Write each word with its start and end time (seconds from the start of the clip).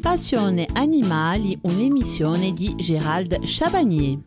Passione 0.00 0.66
Animali, 0.74 1.58
un'emissione 1.64 2.52
di 2.52 2.74
Gérald 2.78 3.44
Chabagnier. 3.44 4.18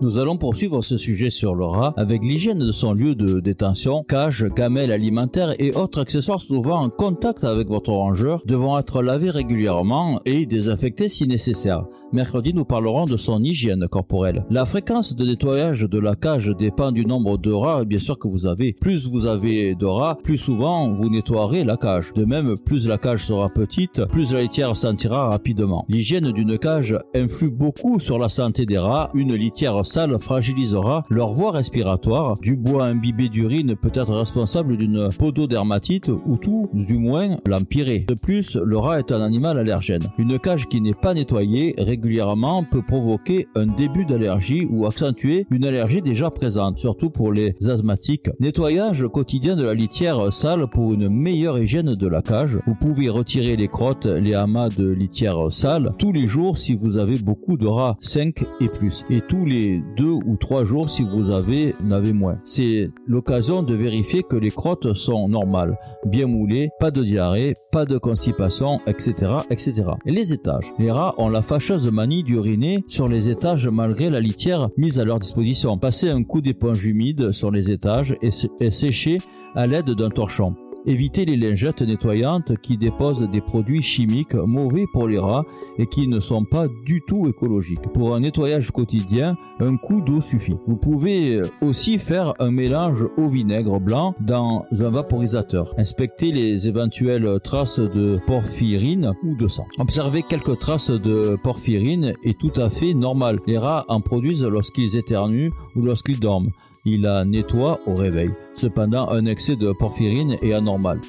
Nous 0.00 0.16
allons 0.16 0.38
poursuivre 0.38 0.82
ce 0.82 0.96
sujet 0.96 1.28
sur 1.28 1.54
le 1.54 1.66
rat 1.66 1.92
avec 1.96 2.22
l'hygiène 2.22 2.60
de 2.60 2.72
son 2.72 2.94
lieu 2.94 3.14
de 3.14 3.40
détention, 3.40 4.02
cage, 4.02 4.46
gamelle 4.56 4.90
alimentaire 4.90 5.54
et 5.58 5.74
autres 5.74 6.00
accessoires 6.00 6.40
souvent 6.40 6.80
en 6.80 6.88
contact 6.88 7.44
avec 7.44 7.68
votre 7.68 7.92
rongeur 7.92 8.42
devront 8.46 8.78
être 8.78 9.02
lavés 9.02 9.30
régulièrement 9.30 10.20
et 10.24 10.46
désinfectés 10.46 11.08
si 11.08 11.28
nécessaire. 11.28 11.84
Mercredi, 12.10 12.54
nous 12.54 12.64
parlerons 12.64 13.04
de 13.04 13.18
son 13.18 13.42
hygiène 13.42 13.86
corporelle. 13.86 14.46
La 14.48 14.64
fréquence 14.64 15.14
de 15.14 15.26
nettoyage 15.26 15.82
de 15.82 15.98
la 15.98 16.14
cage 16.14 16.50
dépend 16.58 16.90
du 16.90 17.04
nombre 17.04 17.36
de 17.36 17.52
rats, 17.52 17.84
bien 17.84 17.98
sûr, 17.98 18.18
que 18.18 18.26
vous 18.26 18.46
avez. 18.46 18.74
Plus 18.80 19.06
vous 19.06 19.26
avez 19.26 19.74
de 19.74 19.84
rats, 19.84 20.16
plus 20.24 20.38
souvent 20.38 20.90
vous 20.90 21.10
nettoierez 21.10 21.64
la 21.64 21.76
cage. 21.76 22.14
De 22.14 22.24
même, 22.24 22.54
plus 22.64 22.88
la 22.88 22.96
cage 22.96 23.26
sera 23.26 23.46
petite, 23.54 24.06
plus 24.06 24.32
la 24.32 24.40
litière 24.40 24.74
sentira 24.74 25.28
rapidement. 25.28 25.84
L'hygiène 25.90 26.32
d'une 26.32 26.56
cage 26.56 26.98
influe 27.14 27.50
beaucoup 27.50 28.00
sur 28.00 28.18
la 28.18 28.30
santé 28.30 28.64
des 28.64 28.78
rats. 28.78 29.10
Une 29.12 29.34
litière 29.34 29.84
sale 29.84 30.18
fragilisera 30.18 31.04
leur 31.10 31.34
voie 31.34 31.52
respiratoire. 31.52 32.38
Du 32.40 32.56
bois 32.56 32.86
imbibé 32.86 33.28
d'urine 33.28 33.76
peut 33.76 33.92
être 33.92 34.14
responsable 34.14 34.78
d'une 34.78 35.10
pododermatite 35.18 36.08
ou 36.08 36.38
tout, 36.38 36.70
du 36.72 36.96
moins, 36.96 37.36
l'empirer. 37.46 38.06
De 38.08 38.14
plus, 38.14 38.56
le 38.56 38.78
rat 38.78 39.00
est 39.00 39.12
un 39.12 39.20
animal 39.20 39.58
allergène. 39.58 40.08
Une 40.16 40.38
cage 40.38 40.68
qui 40.68 40.80
n'est 40.80 40.94
pas 40.94 41.12
nettoyée 41.12 41.74
régulièrement 41.98 42.62
peut 42.62 42.82
provoquer 42.82 43.48
un 43.56 43.66
début 43.66 44.04
d'allergie 44.04 44.68
ou 44.70 44.86
accentuer 44.86 45.46
une 45.50 45.64
allergie 45.64 46.00
déjà 46.00 46.30
présente, 46.30 46.78
surtout 46.78 47.10
pour 47.10 47.32
les 47.32 47.56
asthmatiques. 47.68 48.30
Nettoyage 48.38 49.04
quotidien 49.12 49.56
de 49.56 49.64
la 49.64 49.74
litière 49.74 50.32
sale 50.32 50.68
pour 50.68 50.94
une 50.94 51.08
meilleure 51.08 51.58
hygiène 51.58 51.94
de 51.94 52.06
la 52.06 52.22
cage. 52.22 52.60
Vous 52.68 52.76
pouvez 52.76 53.08
retirer 53.08 53.56
les 53.56 53.66
crottes, 53.66 54.06
les 54.06 54.34
amas 54.34 54.68
de 54.68 54.88
litière 54.88 55.50
sale 55.50 55.92
tous 55.98 56.12
les 56.12 56.28
jours 56.28 56.56
si 56.56 56.76
vous 56.76 56.98
avez 56.98 57.18
beaucoup 57.18 57.56
de 57.56 57.66
rats 57.66 57.96
5 57.98 58.44
et 58.60 58.68
plus 58.68 59.04
et 59.10 59.20
tous 59.20 59.44
les 59.44 59.82
2 59.96 60.04
ou 60.04 60.36
3 60.36 60.64
jours 60.64 60.88
si 60.88 61.02
vous 61.02 61.30
avez 61.30 61.72
n'avez 61.82 62.12
moins. 62.12 62.38
C'est 62.44 62.90
l'occasion 63.08 63.64
de 63.64 63.74
vérifier 63.74 64.22
que 64.22 64.36
les 64.36 64.52
crottes 64.52 64.92
sont 64.92 65.28
normales, 65.28 65.76
bien 66.06 66.28
moulées, 66.28 66.68
pas 66.78 66.92
de 66.92 67.02
diarrhée, 67.02 67.54
pas 67.72 67.86
de 67.86 67.98
constipation, 67.98 68.78
etc., 68.86 69.14
etc. 69.50 69.84
Et 70.06 70.12
les 70.12 70.32
étages. 70.32 70.72
Les 70.78 70.92
rats 70.92 71.14
ont 71.18 71.28
la 71.28 71.42
fâcheuse 71.42 71.87
manie 71.90 72.22
d'uriner 72.22 72.84
sur 72.88 73.08
les 73.08 73.28
étages 73.28 73.68
malgré 73.68 74.10
la 74.10 74.20
litière 74.20 74.68
mise 74.76 74.98
à 74.98 75.04
leur 75.04 75.18
disposition. 75.18 75.78
Passer 75.78 76.10
un 76.10 76.22
coup 76.22 76.40
d'éponge 76.40 76.84
humide 76.86 77.32
sur 77.32 77.50
les 77.50 77.70
étages 77.70 78.16
et, 78.22 78.30
et 78.60 78.70
sécher 78.70 79.18
à 79.54 79.66
l'aide 79.66 79.90
d'un 79.90 80.10
torchon. 80.10 80.54
Évitez 80.86 81.24
les 81.24 81.36
lingettes 81.36 81.82
nettoyantes 81.82 82.56
qui 82.62 82.78
déposent 82.78 83.28
des 83.30 83.40
produits 83.40 83.82
chimiques 83.82 84.34
mauvais 84.34 84.86
pour 84.92 85.08
les 85.08 85.18
rats 85.18 85.44
et 85.76 85.86
qui 85.86 86.06
ne 86.06 86.20
sont 86.20 86.44
pas 86.44 86.66
du 86.86 87.02
tout 87.06 87.26
écologiques. 87.26 87.92
Pour 87.92 88.14
un 88.14 88.20
nettoyage 88.20 88.70
quotidien, 88.70 89.36
un 89.60 89.76
coup 89.76 90.00
d'eau 90.00 90.20
suffit. 90.20 90.56
Vous 90.66 90.76
pouvez 90.76 91.42
aussi 91.60 91.98
faire 91.98 92.34
un 92.38 92.50
mélange 92.50 93.06
au 93.16 93.26
vinaigre 93.26 93.80
blanc 93.80 94.14
dans 94.20 94.64
un 94.70 94.90
vaporisateur. 94.90 95.74
Inspectez 95.78 96.30
les 96.30 96.68
éventuelles 96.68 97.38
traces 97.42 97.80
de 97.80 98.16
porphyrine 98.26 99.12
ou 99.24 99.34
de 99.34 99.48
sang. 99.48 99.66
Observer 99.78 100.22
quelques 100.22 100.58
traces 100.58 100.90
de 100.90 101.36
porphyrine 101.42 102.14
est 102.22 102.38
tout 102.38 102.52
à 102.56 102.70
fait 102.70 102.94
normal. 102.94 103.40
Les 103.46 103.58
rats 103.58 103.84
en 103.88 104.00
produisent 104.00 104.44
lorsqu'ils 104.44 104.96
éternuent 104.96 105.50
ou 105.74 105.82
lorsqu'ils 105.82 106.20
dorment 106.20 106.50
il 106.88 107.02
la 107.02 107.24
nettoie 107.24 107.80
au 107.86 107.94
réveil. 107.94 108.30
Cependant, 108.54 109.08
un 109.10 109.26
excès 109.26 109.56
de 109.56 109.72
porphyrine 109.72 110.36
est 110.42 110.52
anormal. 110.52 111.00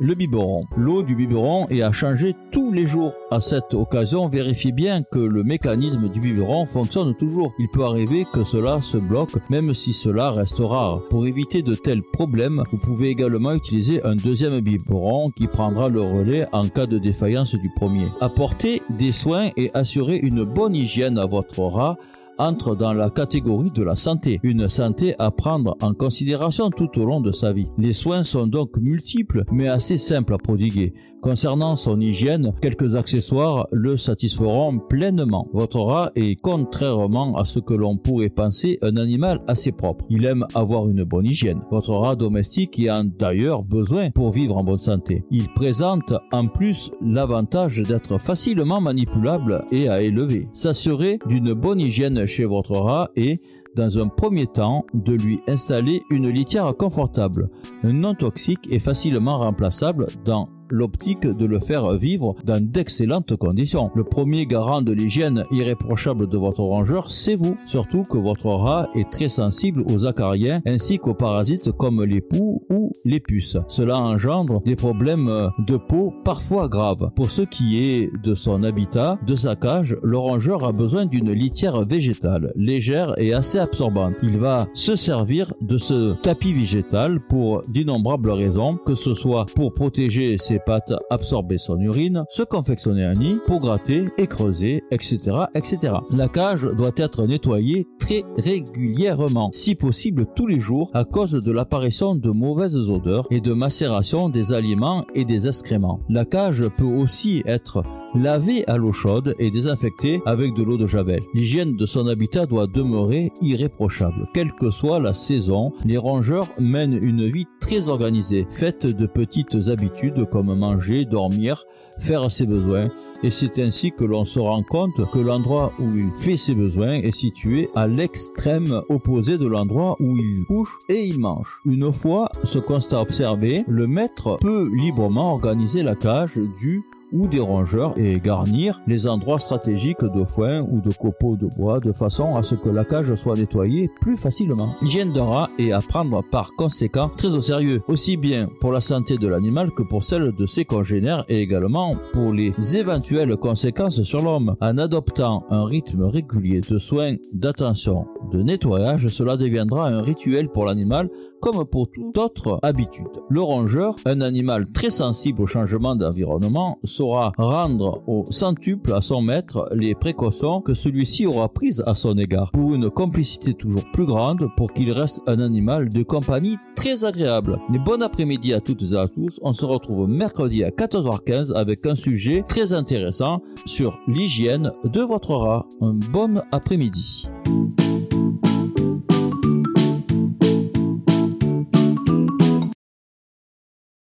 Le 0.00 0.16
biberon. 0.16 0.64
L'eau 0.76 1.04
du 1.04 1.14
biberon 1.14 1.68
est 1.68 1.82
à 1.82 1.92
changer 1.92 2.34
tous 2.50 2.72
les 2.72 2.84
jours. 2.84 3.12
À 3.30 3.40
cette 3.40 3.74
occasion, 3.74 4.28
vérifiez 4.28 4.72
bien 4.72 5.02
que 5.12 5.20
le 5.20 5.44
mécanisme 5.44 6.08
du 6.08 6.18
biberon 6.18 6.66
fonctionne 6.66 7.14
toujours. 7.14 7.54
Il 7.60 7.68
peut 7.68 7.84
arriver 7.84 8.26
que 8.34 8.42
cela 8.42 8.80
se 8.80 8.96
bloque, 8.96 9.36
même 9.50 9.72
si 9.72 9.92
cela 9.92 10.32
reste 10.32 10.58
rare. 10.58 11.00
Pour 11.10 11.28
éviter 11.28 11.62
de 11.62 11.76
tels 11.76 12.02
problèmes, 12.02 12.64
vous 12.72 12.78
pouvez 12.78 13.10
également 13.10 13.52
utiliser 13.52 14.04
un 14.04 14.16
deuxième 14.16 14.58
biberon 14.58 15.30
qui 15.30 15.46
prendra 15.46 15.88
le 15.88 16.00
relais 16.00 16.46
en 16.50 16.66
cas 16.66 16.86
de 16.86 16.98
défaillance 16.98 17.54
du 17.54 17.70
premier. 17.76 18.08
Apportez 18.20 18.82
des 18.98 19.12
soins 19.12 19.50
et 19.56 19.70
assurez 19.74 20.16
une 20.16 20.42
bonne 20.42 20.74
hygiène 20.74 21.18
à 21.18 21.26
votre 21.26 21.60
rat 21.60 21.96
entre 22.38 22.76
dans 22.76 22.92
la 22.92 23.10
catégorie 23.10 23.70
de 23.70 23.82
la 23.82 23.96
santé, 23.96 24.40
une 24.42 24.68
santé 24.68 25.14
à 25.18 25.30
prendre 25.30 25.76
en 25.80 25.94
considération 25.94 26.70
tout 26.70 26.98
au 26.98 27.04
long 27.04 27.20
de 27.20 27.32
sa 27.32 27.52
vie. 27.52 27.68
Les 27.78 27.92
soins 27.92 28.22
sont 28.22 28.46
donc 28.46 28.76
multiples 28.76 29.44
mais 29.50 29.68
assez 29.68 29.98
simples 29.98 30.34
à 30.34 30.38
prodiguer. 30.38 30.94
Concernant 31.24 31.74
son 31.74 32.00
hygiène, 32.02 32.52
quelques 32.60 32.96
accessoires 32.96 33.66
le 33.72 33.96
satisferont 33.96 34.78
pleinement. 34.78 35.48
Votre 35.54 35.80
rat 35.80 36.12
est, 36.16 36.38
contrairement 36.38 37.38
à 37.38 37.46
ce 37.46 37.60
que 37.60 37.72
l'on 37.72 37.96
pourrait 37.96 38.28
penser, 38.28 38.78
un 38.82 38.98
animal 38.98 39.40
assez 39.46 39.72
propre. 39.72 40.04
Il 40.10 40.26
aime 40.26 40.44
avoir 40.54 40.86
une 40.86 41.02
bonne 41.02 41.24
hygiène. 41.24 41.62
Votre 41.70 41.94
rat 41.94 42.16
domestique 42.16 42.76
y 42.76 42.90
a 42.90 43.02
d'ailleurs 43.02 43.62
besoin 43.62 44.10
pour 44.10 44.32
vivre 44.32 44.58
en 44.58 44.64
bonne 44.64 44.76
santé. 44.76 45.24
Il 45.30 45.48
présente 45.48 46.12
en 46.30 46.46
plus 46.46 46.90
l'avantage 47.00 47.78
d'être 47.78 48.18
facilement 48.18 48.82
manipulable 48.82 49.64
et 49.72 49.88
à 49.88 50.02
élever. 50.02 50.46
S'assurer 50.52 51.20
d'une 51.26 51.54
bonne 51.54 51.80
hygiène 51.80 52.23
chez 52.26 52.44
votre 52.44 52.72
rat 52.72 53.10
et 53.16 53.34
dans 53.74 53.98
un 53.98 54.08
premier 54.08 54.46
temps, 54.46 54.86
de 54.94 55.14
lui 55.14 55.40
installer 55.48 56.02
une 56.10 56.28
litière 56.28 56.76
confortable, 56.76 57.50
non 57.82 58.14
toxique 58.14 58.68
et 58.70 58.78
facilement 58.78 59.38
remplaçable 59.38 60.06
dans 60.24 60.48
l'optique 60.68 61.26
de 61.26 61.44
le 61.44 61.60
faire 61.60 61.94
vivre 61.96 62.34
dans 62.44 62.64
d'excellentes 62.64 63.36
conditions. 63.36 63.90
Le 63.94 64.04
premier 64.04 64.46
garant 64.46 64.82
de 64.82 64.92
l'hygiène 64.92 65.44
irréprochable 65.50 66.28
de 66.28 66.36
votre 66.36 66.62
rongeur, 66.62 67.10
c'est 67.10 67.36
vous. 67.36 67.56
Surtout 67.66 68.04
que 68.04 68.18
votre 68.18 68.46
rat 68.46 68.88
est 68.94 69.10
très 69.10 69.28
sensible 69.28 69.84
aux 69.90 70.06
acariens 70.06 70.62
ainsi 70.66 70.98
qu'aux 70.98 71.14
parasites 71.14 71.72
comme 71.72 72.02
les 72.02 72.20
poux 72.20 72.62
ou 72.70 72.92
les 73.04 73.20
puces. 73.20 73.56
Cela 73.68 73.98
engendre 73.98 74.62
des 74.62 74.76
problèmes 74.76 75.50
de 75.58 75.76
peau 75.76 76.12
parfois 76.24 76.68
graves. 76.68 77.10
Pour 77.16 77.30
ce 77.30 77.42
qui 77.42 77.78
est 77.78 78.10
de 78.22 78.34
son 78.34 78.62
habitat, 78.62 79.18
de 79.26 79.34
sa 79.34 79.56
cage, 79.56 79.96
le 80.02 80.18
rongeur 80.18 80.64
a 80.64 80.72
besoin 80.72 81.06
d'une 81.06 81.32
litière 81.32 81.80
végétale, 81.82 82.52
légère 82.56 83.14
et 83.18 83.32
assez 83.32 83.58
absorbante. 83.58 84.14
Il 84.22 84.38
va 84.38 84.66
se 84.74 84.96
servir 84.96 85.52
de 85.60 85.78
ce 85.78 86.14
tapis 86.22 86.52
végétal 86.52 87.20
pour 87.20 87.62
d'innombrables 87.68 88.30
raisons, 88.30 88.76
que 88.86 88.94
ce 88.94 89.14
soit 89.14 89.46
pour 89.54 89.74
protéger 89.74 90.36
ses 90.36 90.53
pattes, 90.58 90.92
absorber 91.10 91.58
son 91.58 91.78
urine, 91.80 92.24
se 92.28 92.42
confectionner 92.42 93.04
un 93.04 93.14
nid 93.14 93.36
pour 93.46 93.60
gratter 93.60 94.08
et 94.18 94.26
creuser, 94.26 94.82
etc., 94.90 95.18
etc. 95.54 95.94
La 96.10 96.28
cage 96.28 96.64
doit 96.64 96.92
être 96.96 97.26
nettoyée 97.26 97.86
très 97.98 98.22
régulièrement, 98.36 99.50
si 99.52 99.74
possible 99.74 100.26
tous 100.34 100.46
les 100.46 100.60
jours, 100.60 100.90
à 100.94 101.04
cause 101.04 101.32
de 101.32 101.52
l'apparition 101.52 102.14
de 102.14 102.30
mauvaises 102.30 102.76
odeurs 102.76 103.26
et 103.30 103.40
de 103.40 103.52
macération 103.52 104.28
des 104.28 104.52
aliments 104.52 105.04
et 105.14 105.24
des 105.24 105.48
excréments. 105.48 106.00
La 106.08 106.24
cage 106.24 106.68
peut 106.76 106.84
aussi 106.84 107.42
être 107.46 107.82
lavée 108.14 108.66
à 108.66 108.76
l'eau 108.76 108.92
chaude 108.92 109.34
et 109.38 109.50
désinfectée 109.50 110.20
avec 110.26 110.54
de 110.54 110.62
l'eau 110.62 110.76
de 110.76 110.86
javel. 110.86 111.20
L'hygiène 111.34 111.76
de 111.76 111.86
son 111.86 112.06
habitat 112.06 112.46
doit 112.46 112.66
demeurer 112.66 113.32
irréprochable. 113.40 114.28
Quelle 114.34 114.52
que 114.52 114.70
soit 114.70 115.00
la 115.00 115.12
saison, 115.12 115.72
les 115.84 115.98
rongeurs 115.98 116.48
mènent 116.58 116.98
une 117.02 117.28
vie 117.30 117.46
très 117.60 117.88
organisée, 117.88 118.46
faite 118.50 118.86
de 118.86 119.06
petites 119.06 119.68
habitudes 119.68 120.28
comme 120.30 120.54
manger, 120.54 121.04
dormir, 121.04 121.64
faire 122.00 122.30
ses 122.30 122.46
besoins, 122.46 122.88
et 123.22 123.30
c'est 123.30 123.58
ainsi 123.58 123.90
que 123.92 124.04
l'on 124.04 124.24
se 124.24 124.38
rend 124.38 124.62
compte 124.62 125.10
que 125.12 125.18
l'endroit 125.18 125.72
où 125.78 125.88
il 125.96 126.10
fait 126.16 126.36
ses 126.36 126.54
besoins 126.54 126.94
est 126.94 127.14
situé 127.14 127.68
à 127.74 127.86
l'extrême 127.86 128.82
opposé 128.88 129.38
de 129.38 129.46
l'endroit 129.46 129.96
où 130.00 130.16
il 130.16 130.44
couche 130.46 130.76
et 130.88 131.06
il 131.06 131.18
mange. 131.18 131.60
Une 131.64 131.92
fois 131.92 132.28
ce 132.44 132.58
constat 132.58 133.00
observé, 133.00 133.64
le 133.66 133.86
maître 133.86 134.36
peut 134.40 134.68
librement 134.74 135.32
organiser 135.32 135.82
la 135.82 135.94
cage 135.94 136.38
du 136.60 136.82
ou 137.12 137.28
des 137.28 137.40
rongeurs 137.40 137.94
et 137.96 138.20
garnir 138.20 138.80
les 138.86 139.06
endroits 139.06 139.38
stratégiques 139.38 140.04
de 140.04 140.24
foin 140.24 140.60
ou 140.70 140.80
de 140.80 140.92
copeaux 140.92 141.36
de 141.36 141.46
bois 141.56 141.80
de 141.80 141.92
façon 141.92 142.36
à 142.36 142.42
ce 142.42 142.54
que 142.54 142.68
la 142.68 142.84
cage 142.84 143.14
soit 143.14 143.36
nettoyée 143.36 143.90
plus 144.00 144.16
facilement. 144.16 144.68
L'hygiène 144.82 145.12
d'un 145.12 145.24
rat 145.24 145.48
est 145.58 145.72
à 145.72 145.80
prendre 145.80 146.22
par 146.30 146.50
conséquent 146.56 147.08
très 147.16 147.34
au 147.34 147.40
sérieux, 147.40 147.82
aussi 147.88 148.16
bien 148.16 148.48
pour 148.60 148.72
la 148.72 148.80
santé 148.80 149.16
de 149.16 149.28
l'animal 149.28 149.70
que 149.70 149.82
pour 149.82 150.04
celle 150.04 150.32
de 150.32 150.46
ses 150.46 150.64
congénères 150.64 151.24
et 151.28 151.40
également 151.40 151.92
pour 152.12 152.32
les 152.32 152.52
éventuelles 152.76 153.36
conséquences 153.36 154.02
sur 154.02 154.22
l'homme. 154.22 154.56
En 154.60 154.78
adoptant 154.78 155.44
un 155.50 155.64
rythme 155.64 156.04
régulier 156.04 156.60
de 156.60 156.78
soins, 156.78 157.14
d'attention, 157.32 158.06
de 158.32 158.42
nettoyage, 158.42 159.08
cela 159.08 159.36
deviendra 159.36 159.88
un 159.88 160.02
rituel 160.02 160.48
pour 160.48 160.64
l'animal 160.64 161.08
comme 161.40 161.64
pour 161.66 161.90
toute 161.90 162.16
autre 162.16 162.58
habitude. 162.62 163.06
Le 163.28 163.42
rongeur, 163.42 163.96
un 164.06 164.22
animal 164.22 164.66
très 164.72 164.90
sensible 164.90 165.42
au 165.42 165.46
changement 165.46 165.94
d'environnement, 165.94 166.78
saura 167.04 167.32
rendre 167.36 168.02
au 168.06 168.24
centuple 168.30 168.94
à 168.94 169.02
son 169.02 169.20
maître 169.20 169.68
les 169.74 169.94
précautions 169.94 170.62
que 170.62 170.72
celui-ci 170.72 171.26
aura 171.26 171.48
prises 171.50 171.82
à 171.86 171.92
son 171.92 172.16
égard, 172.16 172.50
pour 172.52 172.74
une 172.74 172.88
complicité 172.88 173.52
toujours 173.52 173.84
plus 173.92 174.06
grande, 174.06 174.48
pour 174.56 174.72
qu'il 174.72 174.90
reste 174.90 175.20
un 175.26 175.38
animal 175.38 175.90
de 175.90 176.02
compagnie 176.02 176.56
très 176.74 177.04
agréable. 177.04 177.58
Mais 177.68 177.78
bon 177.78 178.02
après-midi 178.02 178.54
à 178.54 178.60
toutes 178.60 178.92
et 178.92 178.96
à 178.96 179.06
tous, 179.06 179.38
on 179.42 179.52
se 179.52 179.66
retrouve 179.66 180.08
mercredi 180.08 180.64
à 180.64 180.70
14h15 180.70 181.52
avec 181.52 181.84
un 181.84 181.94
sujet 181.94 182.42
très 182.48 182.72
intéressant 182.72 183.42
sur 183.66 183.98
l'hygiène 184.08 184.72
de 184.84 185.02
votre 185.02 185.34
rat. 185.34 185.66
Un 185.82 185.98
bon 186.10 186.40
après-midi. 186.52 187.28